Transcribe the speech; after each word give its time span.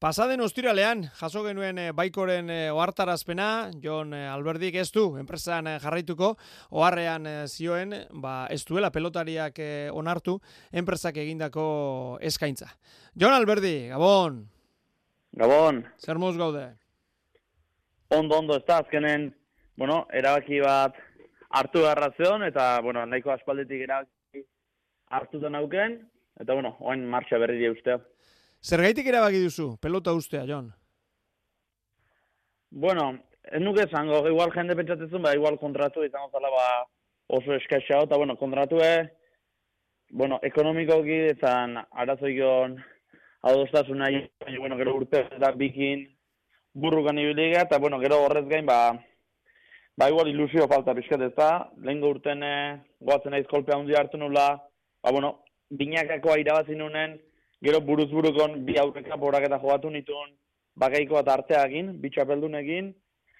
Pasaden 0.00 0.40
ostiralean, 0.40 1.02
jaso 1.12 1.42
genuen 1.44 1.76
eh, 1.76 1.90
baikoren 1.92 2.46
eh, 2.48 2.70
ohartarazpena, 2.72 3.68
Jon 3.84 4.14
eh, 4.16 4.22
Alberdik 4.32 4.78
ez 4.80 4.86
du, 4.94 5.02
enpresan 5.20 5.66
jarraituko, 5.82 6.30
oharrean 6.72 7.26
zioen, 7.44 7.92
ba, 8.22 8.46
ez 8.48 8.62
duela 8.64 8.88
pelotariak 8.94 9.60
onartu, 9.92 10.38
enpresak 10.72 11.18
egindako 11.20 11.64
eskaintza. 12.24 12.70
Jon 13.12 13.36
Alberdi, 13.36 13.74
Gabon! 13.90 14.38
Gabon! 15.36 15.82
Zer 16.00 16.16
moz 16.16 16.32
gaude? 16.38 16.64
Ondo, 18.08 18.38
ondo, 18.38 18.56
ez 18.56 18.64
da, 18.64 18.78
azkenen, 18.80 19.34
bueno, 19.76 20.06
erabaki 20.16 20.62
bat 20.64 20.96
hartu 21.60 21.84
garrazion, 21.84 22.46
eta, 22.48 22.70
bueno, 22.80 23.04
nahiko 23.04 23.34
aspaldetik 23.36 23.84
erabaki 23.84 24.46
hartu 25.12 25.44
den 25.44 25.60
auken, 25.60 26.00
eta, 26.40 26.54
bueno, 26.54 26.78
oain 26.80 27.04
marxa 27.04 27.36
berri 27.44 27.68
ustea. 27.68 28.00
Zergaitik 28.60 29.06
erabaki 29.08 29.40
duzu, 29.40 29.76
pelota 29.80 30.12
ustea, 30.12 30.44
Jon? 30.44 30.66
Bueno, 32.70 33.06
ez 33.44 33.60
nuke 33.62 33.86
zango, 33.88 34.20
igual 34.28 34.52
jende 34.52 34.76
pentsatzen 34.76 35.22
ba, 35.24 35.32
igual 35.34 35.56
kontratu 35.58 36.04
izango 36.04 36.28
zala 36.30 36.50
ba, 36.52 36.66
oso 37.38 37.54
eskaxa, 37.56 38.02
eta 38.04 38.18
bueno, 38.20 38.36
kontratu 38.36 38.82
e, 38.84 38.92
bueno, 40.12 40.38
ekonomikoki 40.42 41.16
ezan 41.30 41.78
arazoion 41.90 42.76
adostasuna, 43.48 44.10
bueno, 44.58 44.76
gero 44.76 44.96
urte 44.98 45.24
eta 45.24 45.52
bikin 45.56 46.04
burrukan 46.74 47.18
ibiliga, 47.18 47.64
eta 47.64 47.78
bueno, 47.78 47.98
gero 48.04 48.20
horrez 48.26 48.44
gain, 48.52 48.66
ba, 48.66 48.92
ba 49.96 50.10
igual 50.12 50.28
ilusio 50.28 50.68
falta 50.68 50.92
bizkat 50.92 51.24
ez 51.30 51.32
da, 51.34 51.70
lehen 51.80 52.04
urten 52.04 52.44
goatzen 53.00 53.34
aiz 53.34 53.46
kolpea 53.48 53.80
hundi 53.80 53.96
hartu 53.96 54.20
nula, 54.20 54.50
ba 55.00 55.16
bueno, 55.16 55.38
binakakoa 55.70 56.38
irabazi 56.44 56.76
nunen, 56.76 57.16
gero 57.62 57.80
buruz 57.80 58.10
burukon 58.10 58.64
bi 58.64 58.78
aurreka 58.78 59.16
borak 59.16 59.44
eta 59.48 59.58
jogatu 59.58 59.90
nituen 59.90 60.30
bakaiko 60.76 61.18
eta 61.20 61.34
artea 61.34 61.64
egin, 61.66 61.92
bi 62.00 62.10
egin, 62.10 62.94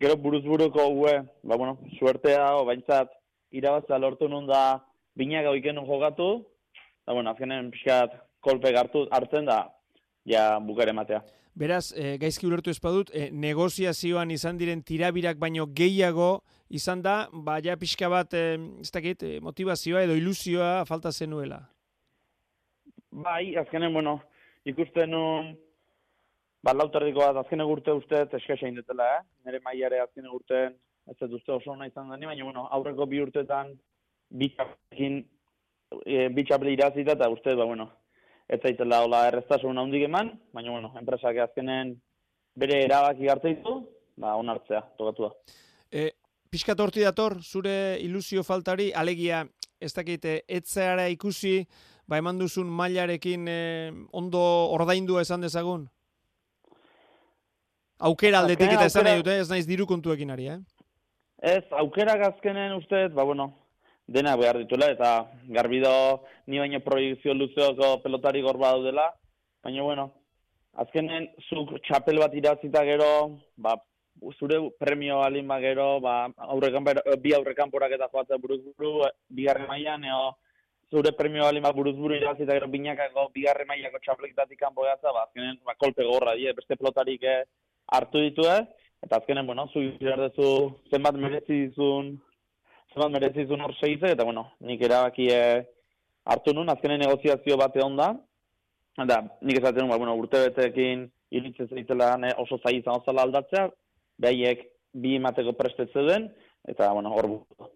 gero 0.00 0.16
buruz 0.16 0.42
buruko 0.44 0.88
ue, 0.88 1.22
ba 1.42 1.56
bueno, 1.56 1.78
suertea, 1.98 2.56
o 2.56 2.64
baintzat, 2.64 3.10
irabazta 3.50 3.98
lortu 3.98 4.28
nun 4.28 4.46
da 4.46 4.84
binak 5.16 5.46
oiken 5.46 5.76
jogatu, 5.76 6.44
eta 7.02 7.12
bueno, 7.12 7.30
azkenen 7.30 7.70
pixkat 7.70 8.12
kolpe 8.40 8.72
gartu 8.72 9.06
hartzen 9.10 9.46
da, 9.46 9.68
ja 10.24 10.58
bukare 10.60 10.92
matea. 10.92 11.22
Beraz, 11.54 11.92
e, 11.94 12.16
gaizki 12.18 12.46
ulertu 12.46 12.70
espadut, 12.70 13.10
e, 13.14 13.28
negoziazioan 13.30 14.30
izan 14.34 14.58
diren 14.58 14.82
tirabirak 14.82 15.38
baino 15.38 15.66
gehiago 15.66 16.42
izan 16.68 17.02
da, 17.02 17.28
ba 17.32 17.60
ja 17.62 17.76
pixka 17.78 18.08
bat, 18.10 18.34
e, 18.34 18.58
ez 18.82 18.90
dakit, 18.90 19.22
e, 19.22 19.38
motivazioa 19.40 20.02
edo 20.02 20.16
ilusioa 20.18 20.84
falta 20.84 21.12
zenuela. 21.12 21.62
Bai, 23.14 23.54
azkenen, 23.56 23.92
bueno, 23.94 24.16
ikusten 24.66 25.12
nun, 25.14 25.52
bat 26.66 26.74
lauterriko 26.74 27.20
bat, 27.22 27.36
azkenen 27.44 27.68
urte 27.70 27.92
uste, 27.94 28.24
eskaxa 28.40 28.66
indetela, 28.66 29.06
eh? 29.18 29.20
Nere 29.46 29.60
maiare 29.62 30.00
azkenen 30.02 30.32
urte, 30.34 30.64
ez 31.06 31.14
dut 31.20 31.36
uste 31.38 31.52
oso 31.54 31.76
nahi 31.78 31.92
izan 31.92 32.10
dani, 32.10 32.26
baina, 32.26 32.46
bueno, 32.48 32.64
aurreko 32.74 33.06
bi 33.06 33.20
urteetan, 33.22 33.70
bitxapekin, 34.42 35.20
e, 36.02 36.26
bitxaple 36.34 36.74
irazita, 36.74 37.14
eta 37.14 37.30
uste, 37.30 37.54
ba, 37.54 37.68
bueno, 37.70 37.86
ez 38.50 38.58
zaitela 38.60 39.04
hola 39.04 39.28
erreztasun 39.28 39.78
handik 39.78 40.08
eman, 40.08 40.32
baina, 40.56 40.74
bueno, 40.74 40.90
enpresak 40.98 41.38
azkenen 41.46 41.94
bere 42.58 42.82
erabaki 42.88 43.30
hartu 43.30 43.52
ditu, 43.52 43.78
ba, 44.18 44.34
onartzea, 44.42 44.82
tokatu 44.98 45.28
da. 45.28 45.56
E, 45.92 46.10
Piskat 46.54 46.78
horti 46.78 47.02
dator, 47.02 47.40
zure 47.42 47.96
ilusio 47.98 48.44
faltari, 48.46 48.92
alegia, 48.94 49.40
ez 49.82 49.90
dakite, 49.94 50.40
etzeara 50.46 51.08
ikusi, 51.10 51.56
ba 52.08 52.18
eman 52.20 52.38
duzun 52.38 52.68
mailarekin 52.68 53.48
eh, 53.48 53.92
ondo 54.12 54.40
ordaindua 54.76 55.22
esan 55.22 55.44
dezagun? 55.44 55.88
Aukera 57.98 58.40
aldetik 58.42 58.72
eta 58.74 58.88
esan 58.90 59.06
nahi 59.06 59.22
dute, 59.22 59.38
ez 59.40 59.48
naiz 59.50 59.66
diru 59.66 59.86
kontuekin 59.86 60.32
ari, 60.34 60.48
eh? 60.52 60.60
Ez, 61.44 61.64
aukera 61.78 62.16
gazkenen 62.20 62.74
ustez, 62.76 63.10
ba 63.14 63.24
bueno, 63.24 63.52
dena 64.06 64.34
behar 64.36 64.58
dituela, 64.58 64.90
eta 64.92 65.30
garbido 65.56 66.24
ni 66.46 66.58
baino 66.58 66.80
proiektzio 66.84 67.34
luzeoko 67.34 67.98
pelotari 68.02 68.42
gorba 68.42 68.72
daudela, 68.74 69.08
baina 69.64 69.82
bueno, 69.82 70.06
azkenen 70.80 71.30
zuk 71.48 71.76
txapel 71.86 72.20
bat 72.20 72.34
irazita 72.34 72.84
gero, 72.84 73.10
ba, 73.56 73.76
zure 74.38 74.60
premio 74.80 75.22
alin 75.22 75.48
ba 75.48 75.60
gero, 75.60 76.00
ba, 76.00 76.16
aurrekan, 76.48 76.86
bi 77.22 77.34
aurrekan 77.36 77.70
porak 77.70 77.96
eta 77.96 78.10
joatzen 78.12 78.40
buruz 78.40 78.60
buru, 78.72 79.04
bigarren 79.28 79.68
maian, 79.70 80.04
eo, 80.04 80.34
zure 80.90 81.12
premio 81.12 81.42
bali 81.42 81.60
ma 81.60 81.72
buruz 81.72 81.96
buru 81.96 82.14
irazi 82.14 82.42
eta 82.42 82.56
gero 82.56 82.68
binakako 82.68 83.28
bigarre 83.34 83.64
mailako 83.64 83.98
txapleketatik 84.02 84.58
kanpo 84.58 84.82
gatza, 84.82 85.12
ba, 85.12 85.24
azkenen, 85.26 85.58
ba, 85.64 85.74
kolpe 85.78 86.04
gorra, 86.04 86.34
die, 86.38 86.52
beste 86.52 86.76
pelotarik 86.76 87.22
eh, 87.22 87.42
hartu 87.96 88.22
ditu, 88.24 88.46
eh? 88.48 88.62
eta 89.04 89.18
azkenen, 89.20 89.46
bueno, 89.46 89.66
zu 89.72 89.82
izar 89.84 90.20
dezu 90.20 90.48
zenbat 90.90 91.18
merezi 91.20 91.66
dizun, 91.66 92.14
zenbat 92.92 93.12
merezi 93.16 93.44
dizun 93.44 93.64
hor 93.64 93.74
segize, 93.80 94.12
eta, 94.16 94.24
bueno, 94.24 94.46
nik 94.60 94.84
erabaki 94.88 95.28
eh, 95.32 95.64
hartu 96.24 96.54
nun, 96.56 96.70
azkenen 96.72 97.02
negoziazio 97.04 97.58
bate 97.60 97.82
onda, 97.84 98.12
eta 99.04 99.20
nik 99.42 99.60
esaten 99.60 99.84
nun, 99.84 99.92
ba, 99.92 100.00
bueno, 100.00 100.16
urte 100.20 100.46
betekin 100.48 101.08
iritzen 101.34 101.68
zaitela 101.68 102.14
oso 102.38 102.60
zai 102.62 102.78
izan 102.78 103.00
ozala 103.00 103.26
aldatzea, 103.26 103.68
behiek 104.22 104.68
bi 104.94 105.18
mateko 105.18 105.56
prestetze 105.58 106.06
den, 106.06 106.30
eta, 106.68 106.92
bueno, 106.92 107.12
hor 107.16 107.30
buto. 107.34 107.72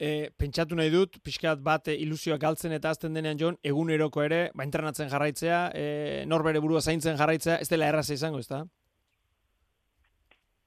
E, 0.00 0.30
pentsatu 0.40 0.76
nahi 0.78 0.88
dut, 0.88 1.18
pixkat 1.20 1.60
bat 1.60 1.90
ilusioa 1.92 2.38
galtzen 2.40 2.72
eta 2.72 2.88
azten 2.94 3.12
denean 3.12 3.36
jon, 3.36 3.56
eguneroko 3.60 4.22
ere, 4.24 4.38
ba, 4.56 4.64
entrenatzen 4.64 5.10
jarraitzea, 5.12 5.58
e, 5.76 5.82
norbere 6.30 6.62
burua 6.64 6.80
zaintzen 6.80 7.18
jarraitzea, 7.20 7.58
ez 7.60 7.68
dela 7.68 7.90
erraza 7.92 8.16
izango, 8.16 8.40
ez 8.40 8.48
da? 8.48 8.62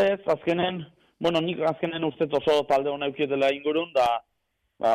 Ez, 0.00 0.22
azkenen, 0.32 0.80
bueno, 1.20 1.42
nik 1.44 1.60
azkenen 1.68 2.06
uste 2.08 2.30
oso 2.40 2.62
talde 2.70 2.88
hona 2.88 3.10
eukietela 3.10 3.50
ingurun, 3.52 3.92
da, 3.92 4.06
ba, 4.80 4.94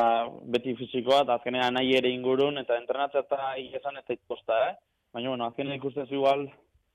beti 0.55 0.73
fizikoa, 0.81 1.22
da 1.29 1.38
azkenean 1.38 1.77
nahi 1.77 1.93
ere 1.99 2.09
ingurun, 2.09 2.57
eta 2.63 2.79
entrenatzea 2.81 3.27
eta 3.27 3.53
esan 3.77 4.01
ez 4.01 4.17
da 4.47 4.59
eh? 4.72 4.73
Baina, 5.13 5.29
bueno, 5.29 5.45
azkenen 5.45 5.77
ikustez 5.77 6.07
igual, 6.09 6.47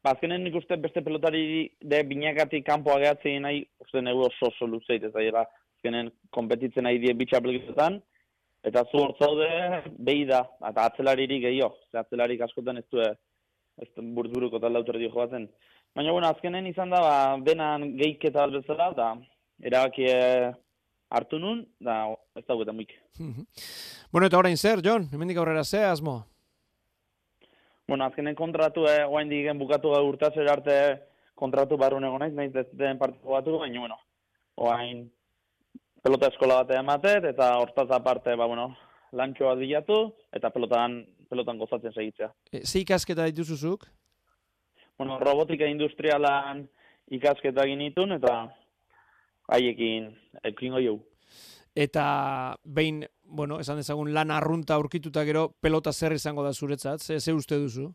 ba, 0.03 0.17
azkenen 0.17 0.51
ikuste 0.51 0.77
beste 0.83 1.07
pelotari 1.07 1.71
de 1.79 2.03
binakatik 2.03 2.67
kanpoa 2.67 2.99
gehatzen 3.05 3.47
nahi, 3.47 3.63
uste 3.79 4.03
negu 4.03 4.27
oso 4.27 4.51
oso 4.51 4.67
luzeit, 4.67 5.05
ez 5.05 5.13
da, 5.15 5.47
azkenen 5.79 6.11
kompetitzen 6.35 6.85
nahi 6.85 6.99
die 6.99 7.15
bitxaplikizetan, 7.15 8.01
eta 8.67 8.83
zu 8.91 8.99
hortzaude 8.99 9.49
behi 9.99 10.25
da, 10.27 10.43
eta 10.67 10.89
atzelaririk 10.91 11.43
gehiago, 11.45 11.77
ze 11.93 11.99
atzelarik 11.99 12.41
askotan 12.43 12.79
ez 12.79 12.85
du, 12.91 13.01
ez 13.79 13.89
du 13.95 14.03
buruko 14.15 14.59
talde 14.59 14.79
autor 14.79 14.99
dio 14.99 15.11
joatzen. 15.11 15.49
Baina, 15.95 16.13
bueno, 16.13 16.29
azkenen 16.29 16.67
izan 16.67 16.91
da, 16.91 17.01
ba, 17.01 17.37
denan 17.47 17.95
gehiketa 17.97 18.47
bezala, 18.51 18.91
da, 18.97 19.13
erabaki 19.63 20.09
hartu 21.11 21.39
nun, 21.39 21.63
da, 21.81 22.09
ez 22.37 22.45
da 22.45 22.55
guetan 22.55 22.77
muik. 22.77 22.93
bueno, 24.13 24.27
eta 24.27 24.39
orain 24.39 24.57
zer, 24.57 24.83
John, 24.85 25.07
hemendik 25.13 25.39
aurrera 25.39 25.65
ze, 25.65 25.85
asmo? 25.85 26.25
Bueno, 27.89 28.05
azkenen 28.05 28.35
kontratu, 28.35 28.85
eh, 28.91 29.07
oain 29.07 29.31
digen 29.31 29.59
bukatu 29.59 29.95
gaur 29.95 30.11
urtazer 30.11 30.51
arte 30.51 30.75
kontratu 31.35 31.79
barru 31.79 32.01
nego 32.01 32.19
naiz, 32.19 32.35
nahiz 32.35 32.53
ez 32.57 32.67
den 32.73 32.99
partitu 32.99 33.31
batu, 33.33 33.57
baina, 33.63 33.81
bueno, 33.81 33.97
oain 34.57 35.07
pelota 36.03 36.31
eskola 36.33 36.63
bat 36.63 36.77
ematet, 36.79 37.27
eta 37.33 37.51
hortaz 37.59 37.89
aparte, 37.95 38.35
ba, 38.37 38.47
bueno, 38.47 38.71
lantxoa 39.13 39.55
bilatu, 39.59 40.01
eta 40.35 40.51
pelotan, 40.55 41.01
pelotan 41.31 41.59
gozatzen 41.59 41.95
segitzea. 41.95 42.31
E, 42.53 42.65
ze 42.65 42.83
ikasketa 42.85 43.27
dituzuzuk? 43.31 43.87
Bueno, 44.99 45.19
robotika 45.23 45.67
industrialan 45.71 46.67
ikasketa 47.15 47.67
ginitun, 47.69 48.17
eta 48.19 48.49
haiekin 49.55 50.11
ekingo 50.51 50.83
jau. 50.85 50.99
Eta 51.79 52.57
behin, 52.65 53.05
bueno, 53.23 53.61
esan 53.63 53.79
dezagun 53.79 54.11
lan 54.15 54.33
arrunta 54.35 54.75
aurkituta 54.75 55.23
gero, 55.25 55.49
pelota 55.61 55.93
zer 55.93 56.17
izango 56.17 56.43
da 56.43 56.53
zuretzat, 56.53 57.01
ze, 57.01 57.21
ze 57.21 57.33
uste 57.33 57.59
duzu? 57.61 57.93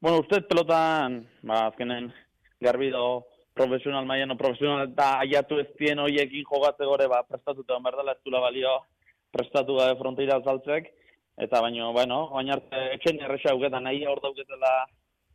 Bueno, 0.00 0.20
uste 0.22 0.40
pelotan, 0.46 1.24
ba, 1.42 1.66
azkenen, 1.66 2.12
garbido, 2.60 3.26
profesional 3.58 4.06
mailan 4.06 4.38
profesional 4.38 4.86
eta 4.86 5.08
aiatu 5.24 5.58
ez 5.62 5.68
dien 5.80 5.98
hoiekin 6.04 6.46
jogatze 6.50 6.86
gore 6.90 7.08
ba 7.12 7.22
prestatuta 7.32 7.76
on 7.76 7.86
berdala 7.88 8.14
ez 8.16 8.22
dula 8.24 8.40
balio 8.46 8.74
prestatu 9.36 9.76
gabe 9.80 9.98
fronteira 10.00 10.40
zaltzek 10.44 10.92
eta 11.46 11.62
baino 11.64 11.92
bueno 11.98 12.18
baina 12.34 12.54
arte 12.58 12.84
etxen 12.96 13.20
erresa 13.26 13.54
ugetan 13.58 13.84
nahi 13.88 14.04
hor 14.10 14.20
dauketela 14.26 14.72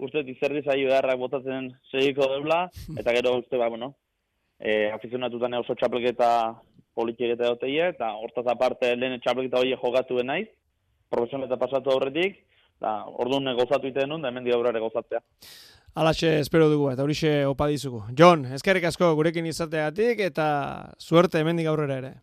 uste 0.06 0.24
dizerdi 0.30 0.62
zaio 0.68 0.88
beharrak 0.92 1.20
botatzen 1.26 1.70
segiko 1.92 2.30
debla 2.36 2.60
eta 3.00 3.16
gero 3.18 3.38
uste 3.42 3.58
ba 3.62 3.70
bueno 3.74 3.94
eh 4.60 4.90
afizionatuta 4.96 5.60
oso 5.60 5.76
txapelketa 5.76 6.30
politiketa 6.96 7.52
doteie 7.52 7.88
eta 7.94 8.14
hortaz 8.24 8.48
aparte 8.56 8.96
lehen 8.96 9.20
txapelketa 9.20 9.62
hoie 9.62 9.78
jogatu 9.84 10.24
naiz 10.24 10.48
profesional 11.10 11.48
eta 11.48 11.62
pasatu 11.66 11.92
aurretik 11.92 12.42
eta 12.78 12.92
orduan 13.24 13.56
gozatu 13.62 13.88
iten 13.88 14.10
nun 14.10 14.22
da 14.22 14.30
hemen 14.30 14.52
aurrera 14.54 14.80
gozatzea 14.86 15.22
Alaxe, 15.94 16.40
espero 16.40 16.72
dugu, 16.72 16.88
eta 16.90 17.04
horixe 17.06 17.32
opa 17.46 17.68
dizugu. 17.70 18.00
Jon, 18.18 18.48
eskerrik 18.56 18.88
asko 18.90 19.12
gurekin 19.14 19.46
izateatik, 19.46 20.24
eta 20.26 20.48
suerte 20.98 21.38
hemendik 21.38 21.70
aurrera 21.70 22.00
ere. 22.02 22.14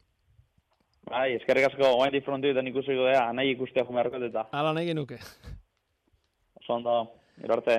Bai, 1.06 1.36
eskerrik 1.36 1.68
asko, 1.68 1.92
oain 2.00 2.10
di 2.10 2.20
frontu 2.26 2.50
eta 2.50 2.64
ikusiko 2.66 3.06
da, 3.06 3.28
nahi 3.32 3.54
ikustea 3.54 3.86
jumearko 3.86 4.18
eta. 4.26 4.48
Ala 4.50 4.74
nahi 4.74 4.90
genuke. 4.90 5.20
Oso 6.58 6.74
ondo. 6.80 6.96
Gero 7.38 7.60
arte. 7.60 7.78